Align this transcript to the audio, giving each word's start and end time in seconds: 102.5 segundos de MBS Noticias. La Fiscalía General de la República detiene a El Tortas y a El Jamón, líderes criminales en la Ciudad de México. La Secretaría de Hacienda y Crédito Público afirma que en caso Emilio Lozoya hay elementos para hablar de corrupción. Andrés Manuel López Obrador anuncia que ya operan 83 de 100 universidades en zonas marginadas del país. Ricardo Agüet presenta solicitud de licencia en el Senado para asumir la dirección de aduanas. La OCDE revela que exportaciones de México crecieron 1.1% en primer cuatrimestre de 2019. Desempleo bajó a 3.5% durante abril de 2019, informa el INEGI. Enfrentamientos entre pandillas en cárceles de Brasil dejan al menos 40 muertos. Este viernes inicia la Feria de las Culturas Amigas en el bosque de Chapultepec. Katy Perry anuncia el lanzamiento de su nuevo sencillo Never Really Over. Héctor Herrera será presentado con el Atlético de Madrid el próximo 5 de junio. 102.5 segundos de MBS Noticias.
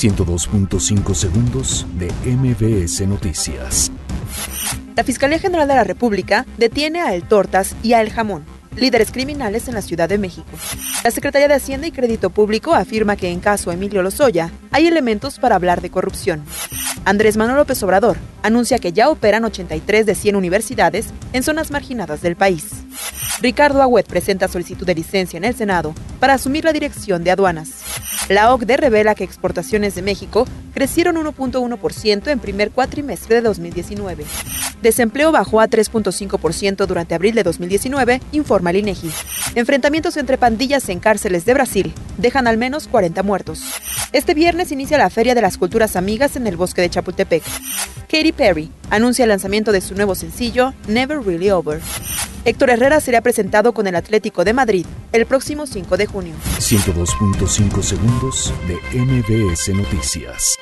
102.5 0.00 1.14
segundos 1.14 1.84
de 1.98 2.10
MBS 2.24 3.06
Noticias. 3.06 3.92
La 4.96 5.04
Fiscalía 5.04 5.38
General 5.38 5.68
de 5.68 5.74
la 5.74 5.84
República 5.84 6.46
detiene 6.56 7.02
a 7.02 7.14
El 7.14 7.24
Tortas 7.24 7.76
y 7.82 7.92
a 7.92 8.00
El 8.00 8.08
Jamón, 8.08 8.46
líderes 8.76 9.12
criminales 9.12 9.68
en 9.68 9.74
la 9.74 9.82
Ciudad 9.82 10.08
de 10.08 10.16
México. 10.16 10.48
La 11.04 11.10
Secretaría 11.10 11.48
de 11.48 11.54
Hacienda 11.54 11.86
y 11.86 11.92
Crédito 11.92 12.30
Público 12.30 12.74
afirma 12.74 13.16
que 13.16 13.28
en 13.28 13.40
caso 13.40 13.72
Emilio 13.72 14.02
Lozoya 14.02 14.50
hay 14.70 14.86
elementos 14.86 15.38
para 15.38 15.56
hablar 15.56 15.82
de 15.82 15.90
corrupción. 15.90 16.46
Andrés 17.04 17.36
Manuel 17.36 17.58
López 17.58 17.82
Obrador 17.82 18.16
anuncia 18.42 18.78
que 18.78 18.94
ya 18.94 19.10
operan 19.10 19.44
83 19.44 20.06
de 20.06 20.14
100 20.14 20.34
universidades 20.34 21.08
en 21.34 21.42
zonas 21.42 21.70
marginadas 21.70 22.22
del 22.22 22.36
país. 22.36 22.70
Ricardo 23.42 23.82
Agüet 23.82 24.06
presenta 24.06 24.48
solicitud 24.48 24.86
de 24.86 24.94
licencia 24.94 25.36
en 25.36 25.44
el 25.44 25.54
Senado 25.54 25.94
para 26.20 26.32
asumir 26.32 26.64
la 26.64 26.72
dirección 26.72 27.22
de 27.22 27.32
aduanas. 27.32 27.89
La 28.30 28.54
OCDE 28.54 28.76
revela 28.76 29.16
que 29.16 29.24
exportaciones 29.24 29.96
de 29.96 30.02
México 30.02 30.46
crecieron 30.72 31.16
1.1% 31.16 32.28
en 32.30 32.38
primer 32.38 32.70
cuatrimestre 32.70 33.34
de 33.34 33.40
2019. 33.40 34.24
Desempleo 34.82 35.32
bajó 35.32 35.60
a 35.60 35.66
3.5% 35.66 36.86
durante 36.86 37.16
abril 37.16 37.34
de 37.34 37.42
2019, 37.42 38.20
informa 38.30 38.70
el 38.70 38.76
INEGI. 38.76 39.10
Enfrentamientos 39.56 40.16
entre 40.16 40.38
pandillas 40.38 40.88
en 40.90 41.00
cárceles 41.00 41.44
de 41.44 41.54
Brasil 41.54 41.92
dejan 42.18 42.46
al 42.46 42.56
menos 42.56 42.86
40 42.86 43.20
muertos. 43.24 43.64
Este 44.12 44.32
viernes 44.32 44.70
inicia 44.70 44.96
la 44.96 45.10
Feria 45.10 45.34
de 45.34 45.42
las 45.42 45.58
Culturas 45.58 45.96
Amigas 45.96 46.36
en 46.36 46.46
el 46.46 46.56
bosque 46.56 46.82
de 46.82 46.90
Chapultepec. 46.90 47.42
Katy 48.08 48.30
Perry 48.30 48.70
anuncia 48.90 49.24
el 49.24 49.30
lanzamiento 49.30 49.72
de 49.72 49.80
su 49.80 49.96
nuevo 49.96 50.14
sencillo 50.14 50.72
Never 50.86 51.18
Really 51.20 51.50
Over. 51.50 51.80
Héctor 52.44 52.70
Herrera 52.70 53.00
será 53.00 53.20
presentado 53.20 53.72
con 53.72 53.86
el 53.86 53.94
Atlético 53.96 54.44
de 54.44 54.54
Madrid 54.54 54.86
el 55.12 55.26
próximo 55.26 55.66
5 55.66 55.96
de 55.96 56.06
junio. 56.06 56.34
102.5 56.58 57.82
segundos 57.82 58.52
de 58.66 58.76
MBS 58.98 59.68
Noticias. 59.74 60.56